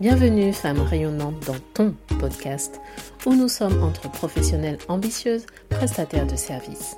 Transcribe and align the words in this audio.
Bienvenue, 0.00 0.52
femme 0.52 0.80
rayonnante, 0.80 1.44
dans 1.44 1.56
ton 1.74 1.92
podcast 2.20 2.80
où 3.26 3.34
nous 3.34 3.48
sommes 3.48 3.82
entre 3.82 4.08
professionnelles 4.08 4.78
ambitieuses, 4.86 5.44
prestataires 5.70 6.28
de 6.28 6.36
services. 6.36 6.96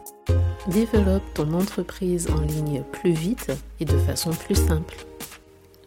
Développe 0.67 1.23
ton 1.33 1.51
entreprise 1.55 2.29
en 2.29 2.43
ligne 2.43 2.83
plus 2.93 3.13
vite 3.13 3.53
et 3.81 3.87
de 3.87 3.97
façon 3.97 4.33
plus 4.33 4.55
simple. 4.55 4.97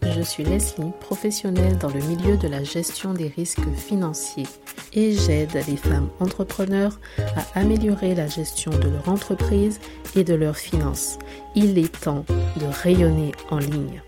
Je 0.02 0.22
suis 0.22 0.44
Leslie, 0.44 0.92
professionnelle 1.02 1.78
dans 1.78 1.90
le 1.90 2.02
milieu 2.02 2.36
de 2.36 2.48
la 2.48 2.64
gestion 2.64 3.14
des 3.14 3.28
risques 3.28 3.70
financiers 3.78 4.48
et 4.94 5.14
j'aide 5.14 5.54
les 5.68 5.78
femmes 5.78 6.10
entrepreneurs 6.20 7.00
à 7.20 7.60
améliorer 7.60 8.16
la 8.16 8.26
gestion 8.26 8.72
de 8.72 8.90
leur 8.90 9.08
entreprise 9.08 9.80
et 10.16 10.24
de 10.24 10.34
leurs 10.34 10.58
finances. 10.58 11.20
Il 11.54 11.78
est 11.78 11.96
temps 12.02 12.26
de 12.58 12.66
rayonner 12.66 13.34
en 13.52 13.60
ligne. 13.60 14.02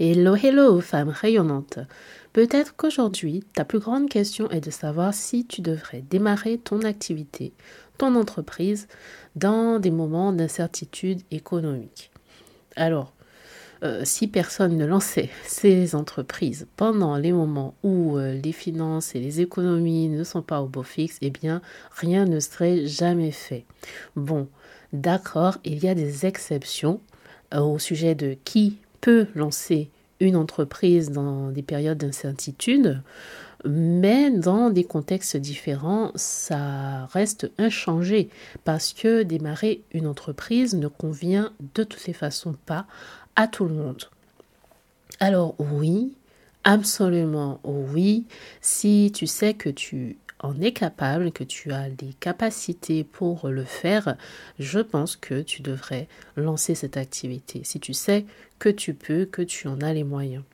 Hello, 0.00 0.34
hello, 0.34 0.80
femme 0.80 1.10
rayonnante. 1.10 1.78
Peut-être 2.32 2.74
qu'aujourd'hui, 2.74 3.44
ta 3.54 3.64
plus 3.64 3.78
grande 3.78 4.08
question 4.08 4.50
est 4.50 4.60
de 4.60 4.72
savoir 4.72 5.14
si 5.14 5.46
tu 5.46 5.60
devrais 5.60 6.02
démarrer 6.02 6.58
ton 6.58 6.80
activité, 6.80 7.52
ton 7.96 8.16
entreprise, 8.16 8.88
dans 9.36 9.78
des 9.78 9.92
moments 9.92 10.32
d'incertitude 10.32 11.20
économique. 11.30 12.10
Alors, 12.74 13.12
euh, 13.84 14.00
si 14.02 14.26
personne 14.26 14.76
ne 14.76 14.84
lançait 14.84 15.30
ses 15.46 15.94
entreprises 15.94 16.66
pendant 16.74 17.16
les 17.16 17.30
moments 17.30 17.76
où 17.84 18.18
euh, 18.18 18.34
les 18.42 18.50
finances 18.50 19.14
et 19.14 19.20
les 19.20 19.42
économies 19.42 20.08
ne 20.08 20.24
sont 20.24 20.42
pas 20.42 20.60
au 20.60 20.66
beau 20.66 20.82
fixe, 20.82 21.18
eh 21.20 21.30
bien, 21.30 21.62
rien 21.92 22.24
ne 22.24 22.40
serait 22.40 22.88
jamais 22.88 23.30
fait. 23.30 23.64
Bon, 24.16 24.48
d'accord, 24.92 25.58
il 25.62 25.84
y 25.84 25.88
a 25.88 25.94
des 25.94 26.26
exceptions 26.26 27.00
euh, 27.54 27.60
au 27.60 27.78
sujet 27.78 28.16
de 28.16 28.36
qui 28.44 28.78
lancer 29.34 29.90
une 30.20 30.36
entreprise 30.36 31.10
dans 31.10 31.50
des 31.50 31.62
périodes 31.62 31.98
d'incertitude, 31.98 33.02
mais 33.64 34.30
dans 34.30 34.70
des 34.70 34.84
contextes 34.84 35.36
différents, 35.36 36.12
ça 36.14 37.06
reste 37.06 37.50
inchangé 37.58 38.28
parce 38.64 38.92
que 38.92 39.22
démarrer 39.22 39.82
une 39.92 40.06
entreprise 40.06 40.74
ne 40.74 40.88
convient 40.88 41.52
de 41.74 41.84
toutes 41.84 42.06
les 42.06 42.12
façons 42.12 42.54
pas 42.66 42.86
à 43.36 43.48
tout 43.48 43.64
le 43.64 43.74
monde. 43.74 44.04
Alors 45.20 45.54
oui, 45.58 46.12
absolument 46.64 47.60
oui, 47.64 48.24
si 48.60 49.12
tu 49.14 49.26
sais 49.26 49.54
que 49.54 49.70
tu 49.70 50.18
en 50.44 50.60
es 50.60 50.72
capable, 50.72 51.32
que 51.32 51.42
tu 51.42 51.72
as 51.72 51.88
les 51.88 52.12
capacités 52.20 53.02
pour 53.02 53.48
le 53.48 53.64
faire, 53.64 54.16
je 54.58 54.80
pense 54.80 55.16
que 55.16 55.40
tu 55.40 55.62
devrais 55.62 56.06
lancer 56.36 56.74
cette 56.74 56.96
activité. 56.96 57.62
Si 57.64 57.80
tu 57.80 57.94
sais 57.94 58.26
que 58.58 58.68
tu 58.68 58.94
peux, 58.94 59.24
que 59.24 59.42
tu 59.42 59.68
en 59.68 59.80
as 59.80 59.94
les 59.94 60.04
moyens. 60.04 60.44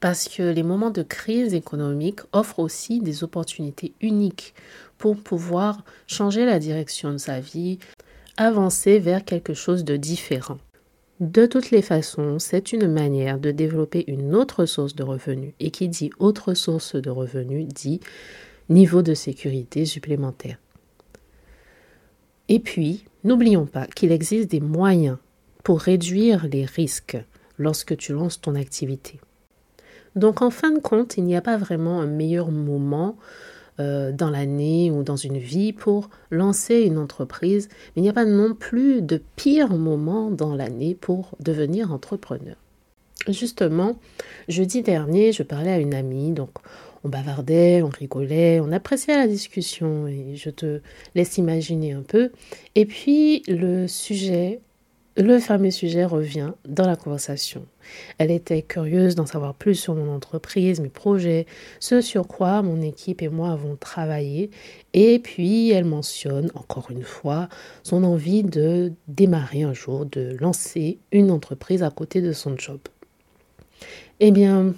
Parce 0.00 0.28
que 0.28 0.44
les 0.44 0.62
moments 0.62 0.90
de 0.90 1.02
crise 1.02 1.54
économique 1.54 2.20
offrent 2.32 2.60
aussi 2.60 3.00
des 3.00 3.24
opportunités 3.24 3.94
uniques 4.00 4.54
pour 4.96 5.16
pouvoir 5.16 5.84
changer 6.06 6.44
la 6.44 6.60
direction 6.60 7.12
de 7.12 7.18
sa 7.18 7.40
vie, 7.40 7.80
avancer 8.36 9.00
vers 9.00 9.24
quelque 9.24 9.54
chose 9.54 9.84
de 9.84 9.96
différent. 9.96 10.58
De 11.18 11.46
toutes 11.46 11.72
les 11.72 11.82
façons, 11.82 12.38
c'est 12.38 12.72
une 12.72 12.86
manière 12.86 13.40
de 13.40 13.50
développer 13.50 14.04
une 14.06 14.36
autre 14.36 14.66
source 14.66 14.94
de 14.94 15.02
revenus. 15.02 15.52
Et 15.58 15.72
qui 15.72 15.88
dit 15.88 16.10
autre 16.20 16.54
source 16.54 16.94
de 16.94 17.10
revenus 17.10 17.66
dit 17.66 17.98
niveau 18.68 19.02
de 19.02 19.14
sécurité 19.14 19.84
supplémentaire. 19.84 20.58
Et 22.48 22.60
puis, 22.60 23.04
n'oublions 23.24 23.66
pas 23.66 23.86
qu'il 23.86 24.12
existe 24.12 24.50
des 24.50 24.60
moyens 24.60 25.18
pour 25.64 25.80
réduire 25.80 26.46
les 26.46 26.64
risques 26.64 27.18
lorsque 27.58 27.96
tu 27.96 28.12
lances 28.12 28.40
ton 28.40 28.54
activité. 28.54 29.20
Donc 30.16 30.42
en 30.42 30.50
fin 30.50 30.70
de 30.70 30.78
compte, 30.78 31.16
il 31.16 31.24
n'y 31.24 31.36
a 31.36 31.42
pas 31.42 31.56
vraiment 31.56 32.00
un 32.00 32.06
meilleur 32.06 32.50
moment 32.50 33.16
euh, 33.80 34.10
dans 34.12 34.30
l'année 34.30 34.90
ou 34.90 35.02
dans 35.02 35.16
une 35.16 35.38
vie 35.38 35.72
pour 35.72 36.10
lancer 36.30 36.80
une 36.80 36.98
entreprise, 36.98 37.68
mais 37.70 38.00
il 38.00 38.02
n'y 38.02 38.08
a 38.08 38.14
pas 38.14 38.24
non 38.24 38.54
plus 38.54 39.02
de 39.02 39.22
pire 39.36 39.76
moment 39.76 40.30
dans 40.30 40.54
l'année 40.54 40.94
pour 40.94 41.36
devenir 41.38 41.92
entrepreneur. 41.92 42.56
Justement, 43.28 43.96
jeudi 44.48 44.82
dernier, 44.82 45.32
je 45.32 45.42
parlais 45.42 45.70
à 45.70 45.78
une 45.78 45.94
amie, 45.94 46.32
donc 46.32 46.50
on 47.04 47.08
bavardait, 47.08 47.82
on 47.82 47.88
rigolait, 47.88 48.60
on 48.60 48.72
appréciait 48.72 49.16
la 49.16 49.26
discussion 49.26 50.06
et 50.06 50.34
je 50.36 50.50
te 50.50 50.80
laisse 51.14 51.38
imaginer 51.38 51.92
un 51.92 52.02
peu. 52.02 52.30
Et 52.74 52.86
puis 52.86 53.42
le 53.48 53.86
sujet, 53.86 54.60
le 55.16 55.40
fameux 55.40 55.72
sujet 55.72 56.04
revient 56.04 56.52
dans 56.66 56.86
la 56.86 56.96
conversation. 56.96 57.66
Elle 58.18 58.30
était 58.30 58.62
curieuse 58.62 59.14
d'en 59.14 59.26
savoir 59.26 59.54
plus 59.54 59.74
sur 59.74 59.94
mon 59.94 60.14
entreprise, 60.14 60.80
mes 60.80 60.88
projets, 60.88 61.46
ce 61.80 62.00
sur 62.00 62.28
quoi 62.28 62.62
mon 62.62 62.80
équipe 62.82 63.22
et 63.22 63.28
moi 63.28 63.50
avons 63.50 63.76
travaillé. 63.76 64.50
Et 64.92 65.18
puis 65.18 65.70
elle 65.70 65.86
mentionne 65.86 66.50
encore 66.54 66.90
une 66.90 67.02
fois 67.02 67.48
son 67.82 68.04
envie 68.04 68.44
de 68.44 68.92
démarrer 69.08 69.62
un 69.62 69.74
jour, 69.74 70.06
de 70.06 70.36
lancer 70.38 70.98
une 71.10 71.30
entreprise 71.30 71.82
à 71.82 71.90
côté 71.90 72.20
de 72.20 72.32
son 72.32 72.56
job. 72.56 72.78
Eh 74.20 74.30
bien, 74.30 74.74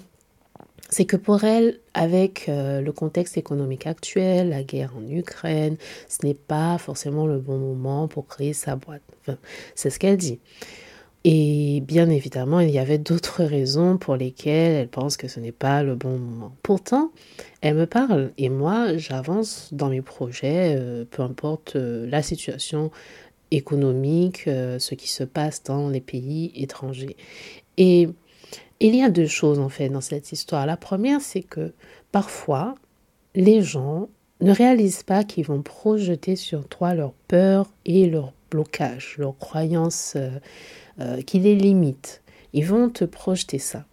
c'est 0.91 1.05
que 1.05 1.15
pour 1.15 1.45
elle, 1.45 1.79
avec 1.93 2.47
euh, 2.49 2.81
le 2.81 2.91
contexte 2.91 3.37
économique 3.37 3.87
actuel, 3.87 4.49
la 4.49 4.61
guerre 4.61 4.91
en 4.97 5.09
Ukraine, 5.09 5.77
ce 6.09 6.25
n'est 6.25 6.35
pas 6.35 6.77
forcément 6.77 7.25
le 7.25 7.39
bon 7.39 7.57
moment 7.57 8.09
pour 8.09 8.27
créer 8.27 8.53
sa 8.53 8.75
boîte. 8.75 9.01
c'est 9.73 9.89
ce 9.89 9.97
qu'elle 9.97 10.17
dit. 10.17 10.39
Et 11.23 11.81
bien 11.87 12.09
évidemment, 12.09 12.59
il 12.59 12.71
y 12.71 12.79
avait 12.79 12.97
d'autres 12.97 13.43
raisons 13.43 13.97
pour 13.97 14.15
lesquelles 14.17 14.73
elle 14.73 14.87
pense 14.89 15.17
que 15.17 15.27
ce 15.27 15.39
n'est 15.39 15.51
pas 15.53 15.81
le 15.81 15.95
bon 15.95 16.17
moment. 16.17 16.55
Pourtant, 16.61 17.11
elle 17.61 17.75
me 17.75 17.85
parle 17.85 18.31
et 18.37 18.49
moi, 18.49 18.97
j'avance 18.97 19.69
dans 19.71 19.89
mes 19.89 20.01
projets, 20.01 20.75
euh, 20.77 21.05
peu 21.09 21.21
importe 21.21 21.77
euh, 21.77 22.05
la 22.09 22.21
situation 22.21 22.91
économique, 23.51 24.43
ce 24.45 24.95
qui 24.95 25.09
se 25.09 25.25
passe 25.25 25.61
dans 25.63 25.89
les 25.89 25.99
pays 25.99 26.53
étrangers. 26.55 27.17
Et 27.77 28.07
il 28.87 28.95
y 28.95 29.03
a 29.03 29.09
deux 29.09 29.27
choses 29.27 29.59
en 29.59 29.69
fait 29.69 29.89
dans 29.89 30.01
cette 30.01 30.31
histoire. 30.31 30.65
La 30.65 30.77
première, 30.77 31.21
c'est 31.21 31.43
que 31.43 31.73
parfois, 32.11 32.75
les 33.35 33.61
gens 33.61 34.09
ne 34.41 34.51
réalisent 34.51 35.03
pas 35.03 35.23
qu'ils 35.23 35.45
vont 35.45 35.61
projeter 35.61 36.35
sur 36.35 36.67
toi 36.67 36.93
leurs 36.93 37.13
peurs 37.27 37.69
et 37.85 38.09
leurs 38.09 38.33
blocages, 38.49 39.15
leurs 39.17 39.37
croyances 39.37 40.13
euh, 40.15 40.29
euh, 40.99 41.21
qui 41.21 41.39
les 41.39 41.55
limitent. 41.55 42.21
Ils 42.53 42.65
vont 42.65 42.89
te 42.89 43.05
projeter 43.05 43.59
ça. 43.59 43.85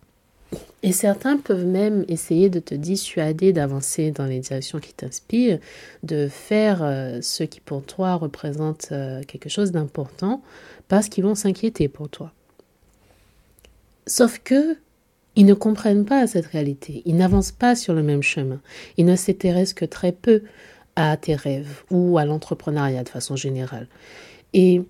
Et 0.82 0.93
certains 0.93 1.37
peuvent 1.37 1.66
même 1.66 2.04
essayer 2.09 2.48
de 2.48 2.59
te 2.59 2.75
dissuader 2.75 3.53
d'avancer 3.53 4.10
dans 4.10 4.25
les 4.25 4.41
directions 4.41 4.78
qui 4.78 4.94
t'inspirent, 4.94 5.59
de 6.03 6.28
faire 6.28 6.82
euh, 6.82 7.19
ce 7.21 7.44
qui 7.44 7.60
pour 7.60 7.82
toi 7.82 8.15
représente 8.15 8.93
quelque 9.27 9.50
chose 9.50 9.71
d'important, 9.71 10.41
parce 10.88 11.09
qu'ils 11.09 11.25
vont 11.25 11.34
s'inquiéter 11.34 11.88
pour 11.88 12.09
toi. 12.09 12.32
Sauf 14.09 14.41
que 14.43 14.77
ils 15.37 15.47
ne 15.47 15.55
comprennent 15.55 16.05
pas 16.05 16.27
cette 16.27 16.47
réalité, 16.47 17.03
ils 17.05 17.15
n'avancent 17.15 17.53
pas 17.53 17.77
sur 17.77 17.95
le 17.95 18.03
même 18.03 18.25
chemin, 18.25 18.61
ils 18.97 19.05
ne 19.05 19.15
s'intéressent 19.15 19.75
que 19.75 19.85
très 19.85 20.11
peu 20.11 20.43
à 20.97 21.17
tes 21.17 21.37
rêves 21.37 21.85
ou 21.93 22.19
à 22.19 22.25
l'entrepreneuriat 22.25 23.05
de 23.05 23.09
façon 23.09 23.37
générale. 23.37 23.87
Et 24.53 24.83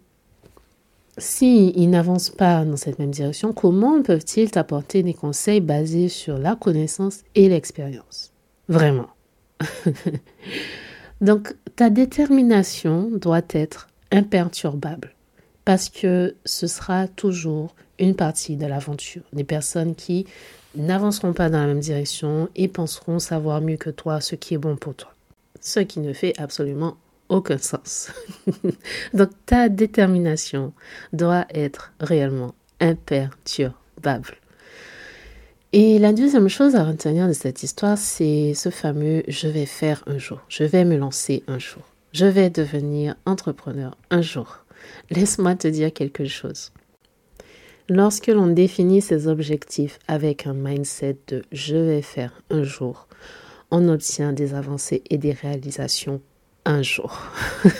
s'ils 1.19 1.91
n'avancent 1.91 2.31
pas 2.31 2.65
dans 2.65 2.79
cette 2.79 2.99
même 2.99 3.11
direction, 3.11 3.53
comment 3.53 4.01
peuvent-ils 4.03 4.51
t'apporter 4.51 5.03
des 5.03 5.13
conseils 5.13 5.61
basés 5.61 6.09
sur 6.09 6.39
la 6.39 6.57
connaissance 6.57 7.25
et 7.35 7.51
l'expérience? 7.51 8.33
Vraiment. 8.69 9.09
Donc 11.21 11.55
ta 11.77 11.91
détermination 11.91 13.11
doit 13.13 13.43
être 13.51 13.89
imperturbable 14.13 15.15
parce 15.69 15.91
que 15.91 16.35
ce 16.47 16.67
sera 16.67 17.09
toujours 17.09 17.75
une 17.99 18.15
partie 18.15 18.57
de 18.57 18.65
l'aventure. 18.65 19.21
Des 19.35 19.45
personnes 19.45 19.95
qui 19.95 20.25
n'avanceront 20.75 21.35
pas 21.35 21.51
dans 21.51 21.61
la 21.61 21.67
même 21.67 21.81
direction 21.81 22.49
et 22.57 22.69
penseront 22.69 23.19
savoir 23.19 23.61
mieux 23.61 23.77
que 23.77 23.91
toi 23.91 24.23
ce 24.23 24.35
qui 24.35 24.55
est 24.55 24.59
bon 24.59 24.77
pour 24.77 24.95
toi. 24.95 25.13
Ce 25.61 25.81
qui 25.81 26.01
ne 26.01 26.15
fait 26.15 26.33
absolument 26.41 26.97
aucun 27.29 27.59
sens. 27.59 28.11
Donc 29.13 29.29
ta 29.45 29.69
détermination 29.69 30.73
doit 31.13 31.45
être 31.53 31.93
réellement 32.01 32.55
imperturbable. 32.81 34.39
Et 35.75 35.99
la 35.99 36.15
deuxième 36.15 36.49
chose 36.49 36.77
à 36.77 36.85
retenir 36.85 37.29
de 37.29 37.35
cette 37.35 37.63
histoire, 37.63 37.99
c'est 37.99 38.55
ce 38.55 38.71
fameux 38.71 39.23
je 39.29 39.49
vais 39.49 39.67
faire 39.67 40.03
un 40.07 40.17
jour, 40.17 40.41
je 40.49 40.65
vais 40.65 40.87
me 40.87 40.97
lancer 40.97 41.45
un 41.47 41.59
jour, 41.59 41.83
je 42.13 42.25
vais 42.25 42.49
devenir 42.49 43.17
entrepreneur 43.27 43.99
un 44.11 44.23
jour. 44.23 44.65
Laisse-moi 45.11 45.55
te 45.55 45.69
dire 45.69 45.93
quelque 45.93 46.27
chose. 46.27 46.73
Lorsque 47.89 48.27
l'on 48.27 48.49
définit 48.49 49.01
ses 49.01 49.29
objectifs 49.29 49.99
avec 50.09 50.47
un 50.47 50.53
mindset 50.53 51.17
de 51.29 51.43
je 51.53 51.77
vais 51.77 52.03
faire 52.03 52.43
un 52.51 52.63
jour, 52.63 53.09
on 53.71 53.89
obtient 53.89 54.33
des 54.33 54.55
avancées 54.55 55.03
et 55.09 55.19
des 55.19 55.33
réalisations 55.33 56.21
un 56.65 56.83
jour. 56.83 57.19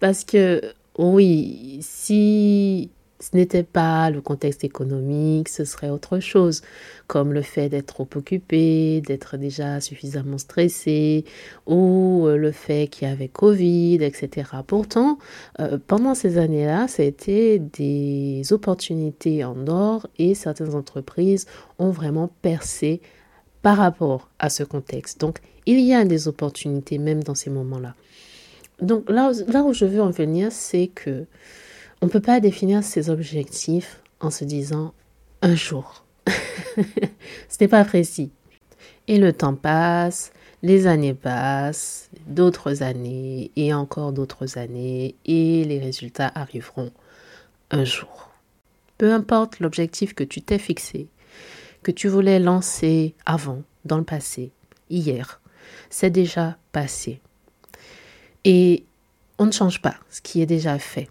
Parce 0.00 0.24
que 0.24 0.60
oui, 0.98 1.78
si 1.82 2.90
ce 3.22 3.36
n'était 3.36 3.62
pas 3.62 4.10
le 4.10 4.20
contexte 4.20 4.64
économique, 4.64 5.48
ce 5.48 5.64
serait 5.64 5.90
autre 5.90 6.18
chose, 6.18 6.60
comme 7.06 7.32
le 7.32 7.42
fait 7.42 7.68
d'être 7.68 7.86
trop 7.86 8.08
occupé, 8.16 9.00
d'être 9.00 9.36
déjà 9.36 9.80
suffisamment 9.80 10.38
stressé, 10.38 11.24
ou 11.66 12.24
euh, 12.26 12.36
le 12.36 12.50
fait 12.50 12.88
qu'il 12.88 13.06
y 13.06 13.10
avait 13.10 13.28
Covid, 13.28 14.02
etc. 14.02 14.50
Pourtant, 14.66 15.18
euh, 15.60 15.78
pendant 15.86 16.16
ces 16.16 16.36
années-là, 16.36 16.88
été 16.98 17.60
des 17.60 18.52
opportunités 18.52 19.44
en 19.44 19.68
or 19.68 20.08
et 20.18 20.34
certaines 20.34 20.74
entreprises 20.74 21.46
ont 21.78 21.90
vraiment 21.90 22.28
percé 22.42 23.00
par 23.62 23.76
rapport 23.76 24.30
à 24.40 24.50
ce 24.50 24.64
contexte. 24.64 25.20
Donc, 25.20 25.38
il 25.66 25.78
y 25.78 25.94
a 25.94 26.04
des 26.04 26.26
opportunités 26.26 26.98
même 26.98 27.22
dans 27.22 27.36
ces 27.36 27.50
moments-là. 27.50 27.94
Donc, 28.80 29.08
là 29.08 29.30
où 29.62 29.72
je 29.72 29.84
veux 29.84 30.02
en 30.02 30.10
venir, 30.10 30.50
c'est 30.50 30.88
que 30.88 31.26
on 32.02 32.06
ne 32.06 32.10
peut 32.10 32.20
pas 32.20 32.40
définir 32.40 32.82
ses 32.82 33.10
objectifs 33.10 34.02
en 34.18 34.30
se 34.30 34.44
disant 34.44 34.92
un 35.40 35.54
jour. 35.54 36.04
Ce 37.48 37.56
n'est 37.60 37.68
pas 37.68 37.84
précis. 37.84 38.32
Et 39.06 39.18
le 39.18 39.32
temps 39.32 39.54
passe, 39.54 40.32
les 40.64 40.88
années 40.88 41.14
passent, 41.14 42.10
d'autres 42.26 42.82
années 42.82 43.52
et 43.54 43.72
encore 43.72 44.12
d'autres 44.12 44.58
années 44.58 45.14
et 45.26 45.64
les 45.64 45.78
résultats 45.78 46.32
arriveront 46.34 46.90
un 47.70 47.84
jour. 47.84 48.30
Peu 48.98 49.12
importe 49.12 49.60
l'objectif 49.60 50.12
que 50.12 50.24
tu 50.24 50.42
t'es 50.42 50.58
fixé, 50.58 51.06
que 51.84 51.92
tu 51.92 52.08
voulais 52.08 52.40
lancer 52.40 53.14
avant, 53.26 53.62
dans 53.84 53.98
le 53.98 54.04
passé, 54.04 54.50
hier, 54.90 55.40
c'est 55.88 56.10
déjà 56.10 56.56
passé. 56.72 57.20
Et 58.44 58.84
on 59.38 59.46
ne 59.46 59.52
change 59.52 59.80
pas 59.80 59.94
ce 60.10 60.20
qui 60.20 60.42
est 60.42 60.46
déjà 60.46 60.80
fait. 60.80 61.08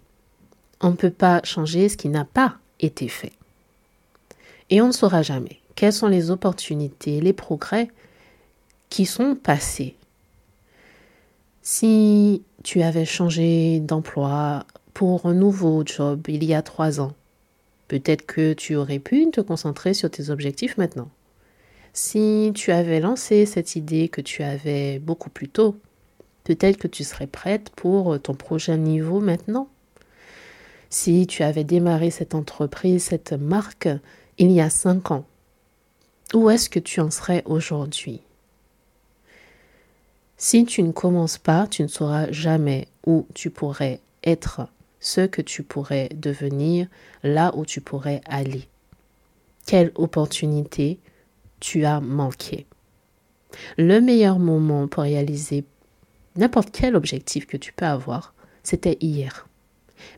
On 0.82 0.90
ne 0.90 0.96
peut 0.96 1.10
pas 1.10 1.40
changer 1.44 1.88
ce 1.88 1.96
qui 1.96 2.08
n'a 2.08 2.24
pas 2.24 2.56
été 2.80 3.06
fait. 3.06 3.32
Et 4.68 4.80
on 4.82 4.88
ne 4.88 4.92
saura 4.92 5.22
jamais 5.22 5.60
quelles 5.76 5.92
sont 5.92 6.08
les 6.08 6.30
opportunités, 6.30 7.20
les 7.20 7.32
progrès 7.32 7.88
qui 8.90 9.06
sont 9.06 9.36
passés. 9.36 9.94
Si 11.62 12.42
tu 12.64 12.82
avais 12.82 13.04
changé 13.04 13.80
d'emploi 13.80 14.66
pour 14.92 15.26
un 15.26 15.34
nouveau 15.34 15.84
job 15.86 16.26
il 16.28 16.44
y 16.44 16.52
a 16.52 16.62
trois 16.62 17.00
ans, 17.00 17.12
peut-être 17.86 18.26
que 18.26 18.52
tu 18.52 18.74
aurais 18.74 18.98
pu 18.98 19.30
te 19.30 19.40
concentrer 19.40 19.94
sur 19.94 20.10
tes 20.10 20.30
objectifs 20.30 20.76
maintenant. 20.76 21.08
Si 21.92 22.50
tu 22.54 22.72
avais 22.72 23.00
lancé 23.00 23.46
cette 23.46 23.76
idée 23.76 24.08
que 24.08 24.20
tu 24.20 24.42
avais 24.42 24.98
beaucoup 24.98 25.30
plus 25.30 25.48
tôt, 25.48 25.76
peut-être 26.44 26.78
que 26.78 26.88
tu 26.88 27.04
serais 27.04 27.26
prête 27.26 27.70
pour 27.70 28.20
ton 28.20 28.34
prochain 28.34 28.76
niveau 28.76 29.20
maintenant 29.20 29.68
si 30.92 31.26
tu 31.26 31.42
avais 31.42 31.64
démarré 31.64 32.10
cette 32.10 32.34
entreprise, 32.34 33.04
cette 33.04 33.32
marque, 33.32 33.88
il 34.36 34.50
y 34.52 34.60
a 34.60 34.68
cinq 34.68 35.10
ans, 35.10 35.24
où 36.34 36.50
est-ce 36.50 36.68
que 36.68 36.78
tu 36.78 37.00
en 37.00 37.10
serais 37.10 37.42
aujourd'hui? 37.46 38.20
Si 40.36 40.66
tu 40.66 40.82
ne 40.82 40.92
commences 40.92 41.38
pas, 41.38 41.66
tu 41.66 41.82
ne 41.82 41.88
sauras 41.88 42.30
jamais 42.30 42.88
où 43.06 43.26
tu 43.32 43.48
pourrais 43.48 44.00
être, 44.22 44.68
ce 45.00 45.22
que 45.22 45.40
tu 45.40 45.62
pourrais 45.62 46.10
devenir, 46.14 46.88
là 47.22 47.52
où 47.56 47.64
tu 47.64 47.80
pourrais 47.80 48.20
aller. 48.26 48.68
Quelle 49.64 49.92
opportunité 49.94 50.98
tu 51.58 51.86
as 51.86 52.00
manqué. 52.00 52.66
Le 53.78 54.00
meilleur 54.00 54.38
moment 54.38 54.88
pour 54.88 55.04
réaliser 55.04 55.64
n'importe 56.36 56.70
quel 56.70 56.96
objectif 56.96 57.46
que 57.46 57.56
tu 57.56 57.72
peux 57.72 57.86
avoir, 57.86 58.34
c'était 58.62 58.98
hier. 59.00 59.46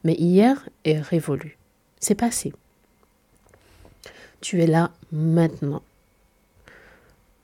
Mais 0.05 0.15
hier 0.15 0.69
est 0.85 1.01
révolu. 1.01 1.59
C'est 2.01 2.15
passé. 2.15 2.53
Tu 4.41 4.63
es 4.63 4.67
là 4.67 4.91
maintenant. 5.11 5.83